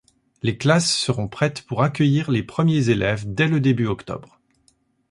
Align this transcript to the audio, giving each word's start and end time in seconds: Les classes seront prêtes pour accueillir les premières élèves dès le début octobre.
Les 0.41 0.57
classes 0.57 0.91
seront 0.91 1.27
prêtes 1.27 1.61
pour 1.61 1.83
accueillir 1.83 2.31
les 2.31 2.41
premières 2.41 2.89
élèves 2.89 3.31
dès 3.31 3.47
le 3.47 3.59
début 3.59 3.85
octobre. 3.85 4.39